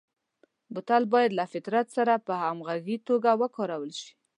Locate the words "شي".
4.01-4.11